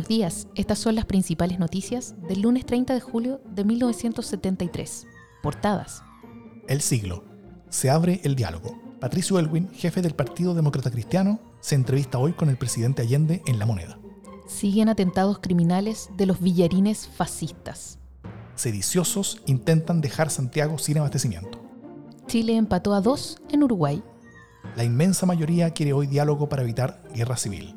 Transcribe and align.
Buenos 0.00 0.16
días, 0.16 0.48
estas 0.54 0.78
son 0.78 0.94
las 0.94 1.04
principales 1.04 1.58
noticias 1.58 2.14
del 2.26 2.40
lunes 2.40 2.64
30 2.64 2.94
de 2.94 3.00
julio 3.02 3.42
de 3.44 3.64
1973. 3.64 5.06
Portadas. 5.42 6.02
El 6.68 6.80
siglo. 6.80 7.22
Se 7.68 7.90
abre 7.90 8.22
el 8.24 8.34
diálogo. 8.34 8.80
Patricio 8.98 9.38
Elwin, 9.38 9.68
jefe 9.74 10.00
del 10.00 10.14
Partido 10.14 10.54
Demócrata 10.54 10.90
Cristiano, 10.90 11.38
se 11.60 11.74
entrevista 11.74 12.16
hoy 12.16 12.32
con 12.32 12.48
el 12.48 12.56
presidente 12.56 13.02
Allende 13.02 13.42
en 13.44 13.58
La 13.58 13.66
Moneda. 13.66 13.98
Siguen 14.46 14.88
atentados 14.88 15.38
criminales 15.38 16.08
de 16.16 16.24
los 16.24 16.40
villarines 16.40 17.06
fascistas. 17.06 17.98
Sediciosos 18.54 19.42
intentan 19.44 20.00
dejar 20.00 20.30
Santiago 20.30 20.78
sin 20.78 20.96
abastecimiento. 20.96 21.60
Chile 22.26 22.56
empató 22.56 22.94
a 22.94 23.02
dos 23.02 23.36
en 23.50 23.64
Uruguay. 23.64 24.02
La 24.76 24.84
inmensa 24.84 25.26
mayoría 25.26 25.74
quiere 25.74 25.92
hoy 25.92 26.06
diálogo 26.06 26.48
para 26.48 26.62
evitar 26.62 27.02
guerra 27.14 27.36
civil. 27.36 27.76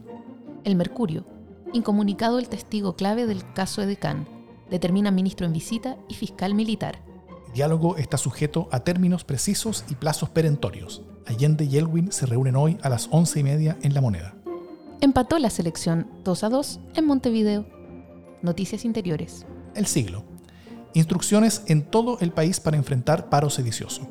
El 0.64 0.78
Mercurio 0.78 1.26
Incomunicado 1.74 2.38
el 2.38 2.50
testigo 2.50 2.96
clave 2.96 3.26
del 3.26 3.52
caso 3.54 3.82
Edecán. 3.82 4.28
Determina 4.70 5.10
ministro 5.10 5.48
en 5.48 5.54
visita 5.54 5.98
y 6.08 6.14
fiscal 6.14 6.54
militar. 6.54 7.00
El 7.48 7.54
diálogo 7.54 7.98
está 7.98 8.18
sujeto 8.18 8.70
a 8.72 8.82
términos 8.82 9.24
precisos 9.24 9.84
y 9.90 9.96
plazos 9.96 10.30
perentorios. 10.30 11.02
Allende 11.26 11.66
y 11.66 11.78
Elwin 11.78 12.12
se 12.12 12.28
reúnen 12.28 12.56
hoy 12.56 12.78
a 12.84 12.90
las 12.90 13.08
once 13.12 13.40
y 13.40 13.44
media 13.44 13.78
en 13.82 13.96
La 13.96 14.02
Moneda. 14.02 14.36
Empató 15.02 15.40
la 15.40 15.50
selección 15.50 16.08
2 16.24 16.44
a 16.44 16.50
2 16.50 16.80
en 16.94 17.06
Montevideo. 17.06 17.66
Noticias 18.44 18.86
interiores. 18.86 19.48
El 19.74 19.88
siglo. 19.88 20.24
Instrucciones 20.94 21.64
en 21.66 21.82
todo 21.90 22.20
el 22.20 22.32
país 22.32 22.60
para 22.60 22.78
enfrentar 22.78 23.30
paro 23.30 23.50
sedicioso. 23.50 24.08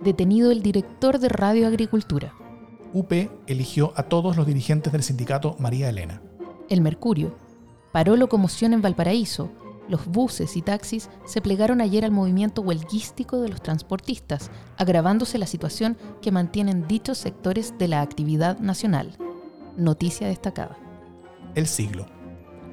Detenido 0.00 0.50
el 0.50 0.60
director 0.60 1.20
de 1.20 1.28
Radio 1.28 1.68
Agricultura. 1.68 2.34
UP 2.92 3.12
eligió 3.46 3.92
a 3.94 4.04
todos 4.04 4.36
los 4.36 4.46
dirigentes 4.46 4.92
del 4.92 5.04
sindicato 5.04 5.54
María 5.60 5.88
Elena. 5.88 6.20
El 6.68 6.80
Mercurio. 6.80 7.34
Paró 7.92 8.16
locomoción 8.16 8.72
en 8.72 8.82
Valparaíso. 8.82 9.50
Los 9.88 10.06
buses 10.06 10.56
y 10.56 10.62
taxis 10.62 11.08
se 11.24 11.40
plegaron 11.40 11.80
ayer 11.80 12.04
al 12.04 12.10
movimiento 12.10 12.60
huelguístico 12.60 13.40
de 13.40 13.48
los 13.48 13.62
transportistas, 13.62 14.50
agravándose 14.76 15.38
la 15.38 15.46
situación 15.46 15.96
que 16.20 16.32
mantienen 16.32 16.88
dichos 16.88 17.18
sectores 17.18 17.74
de 17.78 17.88
la 17.88 18.02
actividad 18.02 18.58
nacional. 18.58 19.16
Noticia 19.76 20.26
destacada. 20.26 20.76
El 21.54 21.66
siglo. 21.66 22.06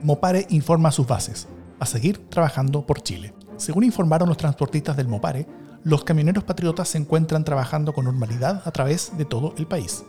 Mopare 0.01 0.47
informa 0.49 0.89
a 0.89 0.91
sus 0.91 1.07
bases. 1.07 1.47
A 1.79 1.85
seguir 1.85 2.29
trabajando 2.29 2.85
por 2.85 3.01
Chile. 3.01 3.33
Según 3.57 3.83
informaron 3.83 4.27
los 4.27 4.37
transportistas 4.37 4.97
del 4.97 5.07
Mopare, 5.07 5.47
los 5.83 6.03
camioneros 6.03 6.43
patriotas 6.43 6.89
se 6.89 6.97
encuentran 6.97 7.43
trabajando 7.43 7.93
con 7.93 8.05
normalidad 8.05 8.61
a 8.65 8.71
través 8.71 9.15
de 9.17 9.25
todo 9.25 9.53
el 9.57 9.67
país. 9.67 10.03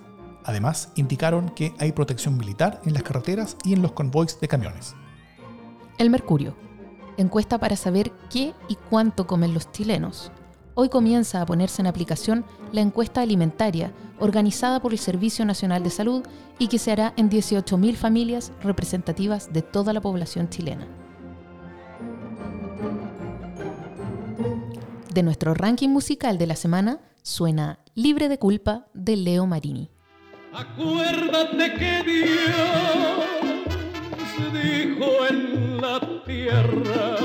Además, 0.44 0.90
indicaron 0.94 1.48
que 1.48 1.74
hay 1.78 1.92
protección 1.92 2.36
militar 2.36 2.80
en 2.84 2.92
las 2.92 3.02
carreteras 3.02 3.56
y 3.64 3.72
en 3.72 3.82
los 3.82 3.92
convoys 3.92 4.38
de 4.40 4.48
camiones. 4.48 4.94
El 5.98 6.10
Mercurio. 6.10 6.54
Encuesta 7.16 7.58
para 7.58 7.76
saber 7.76 8.12
qué 8.30 8.52
y 8.68 8.76
cuánto 8.76 9.26
comen 9.26 9.54
los 9.54 9.70
chilenos. 9.72 10.30
Hoy 10.74 10.88
comienza 10.88 11.40
a 11.40 11.46
ponerse 11.46 11.80
en 11.80 11.86
aplicación 11.86 12.44
la 12.72 12.80
encuesta 12.80 13.20
alimentaria 13.20 13.92
organizada 14.18 14.80
por 14.80 14.92
el 14.92 14.98
Servicio 14.98 15.44
Nacional 15.44 15.84
de 15.84 15.90
Salud 15.90 16.24
y 16.58 16.66
que 16.66 16.80
se 16.80 16.90
hará 16.90 17.14
en 17.16 17.30
18.000 17.30 17.94
familias 17.94 18.52
representativas 18.60 19.52
de 19.52 19.62
toda 19.62 19.92
la 19.92 20.00
población 20.00 20.48
chilena. 20.48 20.88
De 25.12 25.22
nuestro 25.22 25.54
ranking 25.54 25.90
musical 25.90 26.38
de 26.38 26.48
la 26.48 26.56
semana 26.56 26.98
suena 27.22 27.78
Libre 27.94 28.28
de 28.28 28.40
culpa 28.40 28.88
de 28.94 29.14
Leo 29.14 29.46
Marini. 29.46 29.93
Acuérdate 30.56 31.74
que 31.74 32.02
Dios 32.04 32.54
dijo 34.52 35.26
en 35.28 35.80
la 35.80 35.98
tierra 36.24 37.16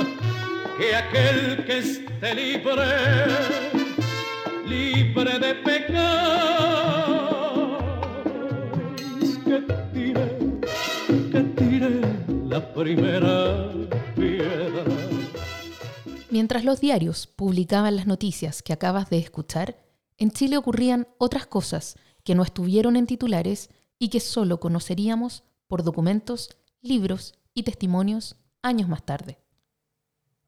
que 0.80 0.96
aquel 0.96 1.64
que 1.64 1.78
esté 1.78 2.34
libre, 2.34 2.88
libre 4.66 5.38
de 5.38 5.54
pecado, 5.54 6.18
que 9.46 9.62
tire, 9.94 10.26
que 11.32 11.42
tire 11.56 12.02
la 12.48 12.74
primera 12.74 13.72
piedra. 14.16 14.86
Mientras 16.32 16.66
los 16.66 16.82
diarios 16.82 17.28
publicaban 17.28 17.96
las 17.96 18.08
noticias 18.08 18.64
que 18.64 18.74
acabas 18.74 19.12
de 19.12 19.20
escuchar, 19.20 19.76
en 20.18 20.32
Chile 20.32 20.58
ocurrían 20.58 21.08
otras 21.20 21.46
cosas 21.46 21.96
que 22.30 22.36
no 22.36 22.44
estuvieron 22.44 22.96
en 22.96 23.08
titulares 23.08 23.72
y 23.98 24.10
que 24.10 24.20
solo 24.20 24.60
conoceríamos 24.60 25.44
por 25.66 25.82
documentos, 25.82 26.56
libros 26.80 27.34
y 27.56 27.64
testimonios 27.64 28.36
años 28.62 28.88
más 28.88 29.04
tarde. 29.04 29.40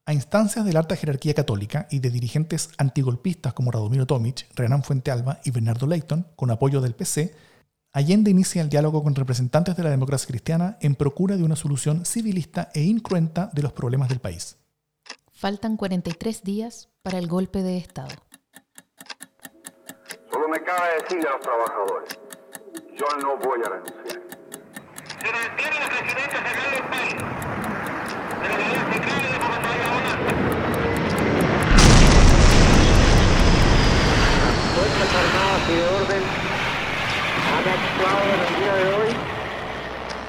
A 0.06 0.14
instancias 0.14 0.64
de 0.64 0.74
la 0.74 0.82
alta 0.82 0.96
jerarquía 0.96 1.34
católica 1.34 1.88
y 1.90 1.98
de 1.98 2.12
dirigentes 2.12 2.70
antigolpistas 2.78 3.56
como 3.56 3.72
Radomiro 3.72 4.06
Tomic, 4.06 4.48
Renan 4.54 4.84
Fuentealba 4.84 5.40
y 5.44 5.50
Bernardo 5.50 5.88
Leighton, 5.88 6.28
con 6.36 6.52
apoyo 6.52 6.82
del 6.82 6.94
PC, 6.94 7.34
Allende 7.94 8.30
inicia 8.30 8.62
el 8.62 8.70
diálogo 8.70 9.04
con 9.04 9.16
representantes 9.16 9.76
de 9.76 9.82
la 9.82 9.90
democracia 9.90 10.28
cristiana 10.28 10.78
en 10.82 10.94
procura 10.94 11.36
de 11.36 11.44
una 11.44 11.56
solución 11.56 12.06
civilista 12.06 12.70
e 12.76 12.84
incruenta 12.84 13.50
de 13.54 13.64
los 13.64 13.74
problemas 13.74 14.10
del 14.10 14.20
país. 14.20 14.58
Faltan 15.32 15.78
43 15.78 16.44
días 16.44 16.90
para 17.02 17.18
el 17.18 17.28
golpe 17.28 17.64
de 17.64 17.78
Estado 17.78 18.14
me 20.72 20.78
cabe 20.78 21.02
decirle 21.02 21.28
a 21.28 21.32
los 21.32 21.42
trabajadores, 21.42 22.20
yo 22.96 23.06
no 23.22 23.38
voy 23.38 23.60
a 23.66 23.70
renunciar. 23.70 24.22
Se 25.20 25.32
mantiene 25.32 25.80
la 25.80 25.90
presidencia 25.90 26.40
central 26.44 26.72
del 26.72 26.84
país, 26.90 27.16
de 28.42 28.48
la 28.48 28.56
unidad 28.56 28.92
central 28.92 29.22
de 29.22 29.30
Las 29.30 29.40
Fuerzas 34.76 35.10
Armadas 35.16 35.62
y 35.68 35.76
de 35.76 35.84
Orden 35.88 36.24
han 37.52 37.66
actuado 37.68 38.24
en 38.24 38.40
el 38.40 38.54
día 38.60 38.76
de 38.76 38.86
hoy 38.94 39.10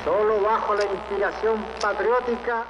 solo 0.04 0.40
bajo 0.40 0.74
la 0.74 0.84
inspiración 0.84 1.64
patriótica. 1.80 2.66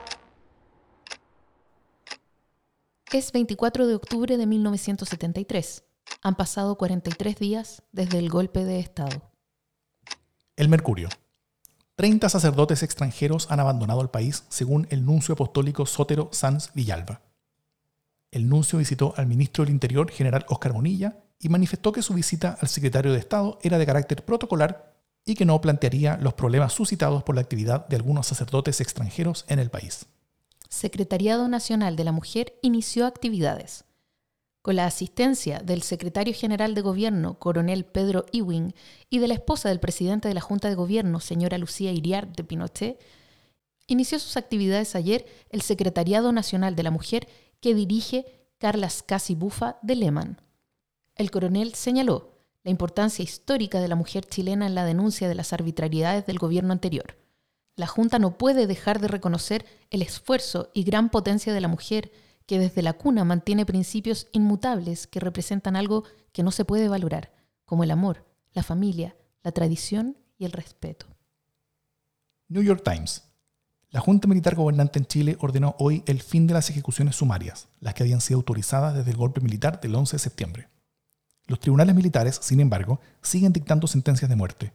Es 3.12 3.32
24 3.32 3.86
de 3.86 3.94
octubre 3.94 4.36
de 4.36 4.46
1973. 4.46 5.84
Han 6.20 6.34
pasado 6.34 6.76
43 6.76 7.36
días 7.38 7.82
desde 7.92 8.18
el 8.18 8.28
golpe 8.28 8.64
de 8.64 8.78
Estado. 8.78 9.30
El 10.56 10.68
Mercurio. 10.68 11.08
30 11.96 12.28
sacerdotes 12.28 12.82
extranjeros 12.82 13.50
han 13.50 13.60
abandonado 13.60 14.00
el 14.02 14.10
país, 14.10 14.44
según 14.48 14.86
el 14.90 15.04
nuncio 15.04 15.34
apostólico 15.34 15.86
Sotero 15.86 16.28
Sanz 16.32 16.70
Villalba. 16.74 17.22
El 18.30 18.48
nuncio 18.48 18.78
visitó 18.78 19.14
al 19.16 19.26
ministro 19.26 19.64
del 19.64 19.72
Interior, 19.72 20.10
general 20.10 20.44
Oscar 20.48 20.72
Monilla, 20.72 21.22
y 21.38 21.48
manifestó 21.48 21.92
que 21.92 22.02
su 22.02 22.14
visita 22.14 22.56
al 22.60 22.68
secretario 22.68 23.12
de 23.12 23.18
Estado 23.18 23.58
era 23.62 23.78
de 23.78 23.86
carácter 23.86 24.24
protocolar 24.24 24.94
y 25.24 25.34
que 25.34 25.44
no 25.44 25.60
plantearía 25.60 26.16
los 26.16 26.34
problemas 26.34 26.72
suscitados 26.72 27.22
por 27.22 27.34
la 27.34 27.40
actividad 27.40 27.86
de 27.88 27.96
algunos 27.96 28.26
sacerdotes 28.26 28.80
extranjeros 28.80 29.44
en 29.48 29.58
el 29.58 29.70
país. 29.70 30.06
Secretariado 30.68 31.48
Nacional 31.48 31.96
de 31.96 32.04
la 32.04 32.12
Mujer 32.12 32.54
inició 32.62 33.06
actividades 33.06 33.84
con 34.62 34.76
la 34.76 34.86
asistencia 34.86 35.58
del 35.58 35.82
secretario 35.82 36.32
general 36.32 36.74
de 36.74 36.80
Gobierno, 36.80 37.38
coronel 37.38 37.84
Pedro 37.84 38.24
Ewing, 38.32 38.74
y 39.10 39.18
de 39.18 39.28
la 39.28 39.34
esposa 39.34 39.68
del 39.68 39.80
presidente 39.80 40.28
de 40.28 40.34
la 40.34 40.40
Junta 40.40 40.68
de 40.68 40.76
Gobierno, 40.76 41.18
señora 41.18 41.58
Lucía 41.58 41.90
Iriart 41.90 42.36
de 42.36 42.44
Pinochet, 42.44 43.00
inició 43.88 44.20
sus 44.20 44.36
actividades 44.36 44.94
ayer 44.94 45.26
el 45.50 45.62
Secretariado 45.62 46.30
Nacional 46.32 46.76
de 46.76 46.84
la 46.84 46.92
Mujer 46.92 47.28
que 47.60 47.74
dirige 47.74 48.24
Carla 48.58 48.88
Scassi 48.88 49.34
Bufa 49.34 49.78
de 49.82 49.96
Lehmann. 49.96 50.40
El 51.16 51.32
coronel 51.32 51.74
señaló 51.74 52.30
la 52.62 52.70
importancia 52.70 53.24
histórica 53.24 53.80
de 53.80 53.88
la 53.88 53.96
mujer 53.96 54.24
chilena 54.24 54.66
en 54.66 54.76
la 54.76 54.84
denuncia 54.84 55.28
de 55.28 55.34
las 55.34 55.52
arbitrariedades 55.52 56.24
del 56.26 56.38
gobierno 56.38 56.72
anterior. 56.72 57.18
La 57.74 57.88
Junta 57.88 58.20
no 58.20 58.38
puede 58.38 58.68
dejar 58.68 59.00
de 59.00 59.08
reconocer 59.08 59.66
el 59.90 60.02
esfuerzo 60.02 60.70
y 60.72 60.84
gran 60.84 61.10
potencia 61.10 61.52
de 61.52 61.60
la 61.60 61.68
mujer 61.68 62.12
que 62.46 62.58
desde 62.58 62.82
la 62.82 62.94
cuna 62.94 63.24
mantiene 63.24 63.66
principios 63.66 64.28
inmutables 64.32 65.06
que 65.06 65.20
representan 65.20 65.76
algo 65.76 66.04
que 66.32 66.42
no 66.42 66.50
se 66.50 66.64
puede 66.64 66.88
valorar, 66.88 67.32
como 67.64 67.84
el 67.84 67.90
amor, 67.90 68.24
la 68.52 68.62
familia, 68.62 69.16
la 69.42 69.52
tradición 69.52 70.16
y 70.38 70.44
el 70.44 70.52
respeto. 70.52 71.06
New 72.48 72.62
York 72.62 72.82
Times. 72.84 73.24
La 73.90 74.00
Junta 74.00 74.26
Militar 74.26 74.54
Gobernante 74.54 74.98
en 74.98 75.06
Chile 75.06 75.36
ordenó 75.40 75.76
hoy 75.78 76.02
el 76.06 76.22
fin 76.22 76.46
de 76.46 76.54
las 76.54 76.70
ejecuciones 76.70 77.16
sumarias, 77.16 77.68
las 77.80 77.94
que 77.94 78.02
habían 78.02 78.20
sido 78.20 78.38
autorizadas 78.38 78.94
desde 78.94 79.10
el 79.10 79.16
golpe 79.16 79.40
militar 79.40 79.80
del 79.80 79.94
11 79.94 80.16
de 80.16 80.18
septiembre. 80.18 80.68
Los 81.46 81.60
tribunales 81.60 81.94
militares, 81.94 82.38
sin 82.40 82.60
embargo, 82.60 83.00
siguen 83.20 83.52
dictando 83.52 83.86
sentencias 83.86 84.30
de 84.30 84.36
muerte. 84.36 84.72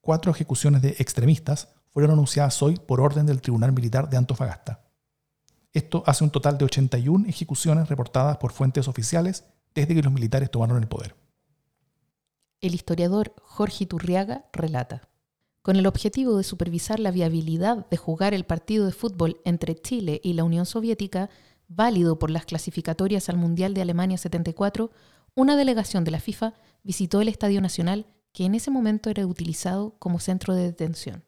Cuatro 0.00 0.32
ejecuciones 0.32 0.80
de 0.80 0.96
extremistas 0.98 1.68
fueron 1.90 2.12
anunciadas 2.12 2.62
hoy 2.62 2.76
por 2.76 3.00
orden 3.00 3.26
del 3.26 3.42
Tribunal 3.42 3.72
Militar 3.72 4.08
de 4.08 4.16
Antofagasta. 4.16 4.87
Esto 5.72 6.02
hace 6.06 6.24
un 6.24 6.30
total 6.30 6.58
de 6.58 6.64
81 6.64 7.26
ejecuciones 7.28 7.88
reportadas 7.88 8.38
por 8.38 8.52
fuentes 8.52 8.88
oficiales 8.88 9.44
desde 9.74 9.94
que 9.94 10.02
los 10.02 10.12
militares 10.12 10.50
tomaron 10.50 10.78
el 10.78 10.88
poder. 10.88 11.14
El 12.60 12.74
historiador 12.74 13.34
Jorge 13.42 13.84
Iturriaga 13.84 14.46
relata. 14.52 15.08
Con 15.62 15.76
el 15.76 15.86
objetivo 15.86 16.36
de 16.36 16.44
supervisar 16.44 16.98
la 16.98 17.10
viabilidad 17.10 17.88
de 17.88 17.96
jugar 17.96 18.34
el 18.34 18.44
partido 18.44 18.86
de 18.86 18.92
fútbol 18.92 19.40
entre 19.44 19.76
Chile 19.76 20.20
y 20.24 20.32
la 20.32 20.44
Unión 20.44 20.66
Soviética, 20.66 21.28
válido 21.68 22.18
por 22.18 22.30
las 22.30 22.46
clasificatorias 22.46 23.28
al 23.28 23.36
Mundial 23.36 23.74
de 23.74 23.82
Alemania 23.82 24.18
74, 24.18 24.90
una 25.34 25.56
delegación 25.56 26.04
de 26.04 26.10
la 26.10 26.20
FIFA 26.20 26.54
visitó 26.82 27.20
el 27.20 27.28
Estadio 27.28 27.60
Nacional, 27.60 28.06
que 28.32 28.44
en 28.44 28.54
ese 28.54 28.70
momento 28.70 29.10
era 29.10 29.26
utilizado 29.26 29.94
como 29.98 30.18
centro 30.18 30.54
de 30.54 30.62
detención. 30.62 31.22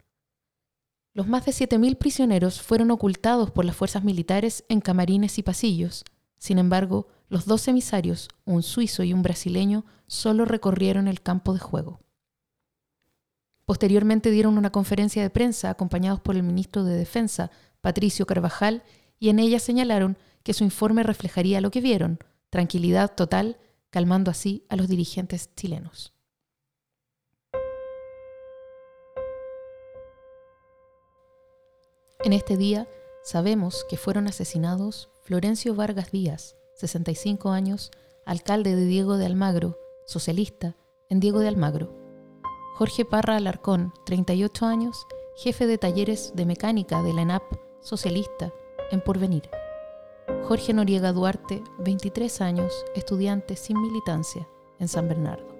Los 1.12 1.26
más 1.26 1.44
de 1.44 1.52
7.000 1.52 1.96
prisioneros 1.98 2.62
fueron 2.62 2.90
ocultados 2.90 3.50
por 3.50 3.64
las 3.64 3.76
fuerzas 3.76 4.04
militares 4.04 4.64
en 4.68 4.80
camarines 4.80 5.38
y 5.38 5.42
pasillos. 5.42 6.04
Sin 6.38 6.58
embargo, 6.58 7.08
los 7.28 7.46
dos 7.46 7.66
emisarios, 7.68 8.28
un 8.44 8.62
suizo 8.62 9.02
y 9.02 9.12
un 9.12 9.22
brasileño, 9.22 9.84
solo 10.06 10.44
recorrieron 10.44 11.08
el 11.08 11.20
campo 11.20 11.52
de 11.52 11.58
juego. 11.58 12.00
Posteriormente 13.64 14.30
dieron 14.30 14.56
una 14.56 14.70
conferencia 14.70 15.22
de 15.22 15.30
prensa 15.30 15.70
acompañados 15.70 16.20
por 16.20 16.36
el 16.36 16.42
ministro 16.42 16.84
de 16.84 16.96
Defensa, 16.96 17.50
Patricio 17.80 18.26
Carvajal, 18.26 18.82
y 19.18 19.28
en 19.28 19.38
ella 19.38 19.60
señalaron 19.60 20.16
que 20.42 20.54
su 20.54 20.64
informe 20.64 21.02
reflejaría 21.02 21.60
lo 21.60 21.70
que 21.70 21.80
vieron, 21.80 22.18
tranquilidad 22.50 23.14
total, 23.14 23.58
calmando 23.90 24.30
así 24.30 24.64
a 24.68 24.76
los 24.76 24.88
dirigentes 24.88 25.54
chilenos. 25.54 26.14
En 32.22 32.34
este 32.34 32.58
día 32.58 32.87
sabemos 33.22 33.87
que 33.88 33.96
fueron 33.96 34.28
asesinados 34.28 35.08
Florencio 35.22 35.75
Vargas 35.75 36.11
Díaz, 36.11 36.55
65 36.75 37.49
años, 37.50 37.90
alcalde 38.26 38.76
de 38.76 38.84
Diego 38.84 39.17
de 39.17 39.25
Almagro, 39.25 39.78
socialista 40.06 40.76
en 41.08 41.19
Diego 41.19 41.38
de 41.38 41.49
Almagro. 41.49 41.96
Jorge 42.76 43.06
Parra 43.06 43.37
Alarcón, 43.37 43.94
38 44.05 44.67
años, 44.67 45.06
jefe 45.37 45.67
de 45.67 45.78
talleres 45.78 46.32
de 46.34 46.44
mecánica 46.44 47.02
de 47.02 47.14
la 47.14 47.22
ENAP, 47.22 47.43
socialista 47.81 48.52
en 48.90 49.00
Porvenir. 49.00 49.49
Jorge 50.44 50.75
Noriega 50.75 51.14
Duarte, 51.14 51.64
23 51.78 52.43
años, 52.43 52.84
estudiante 52.94 53.56
sin 53.56 53.81
militancia 53.81 54.46
en 54.78 54.88
San 54.88 55.08
Bernardo. 55.08 55.59